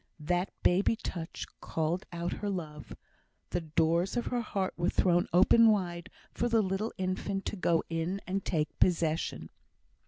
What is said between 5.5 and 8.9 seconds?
wide for the little infant to go in and take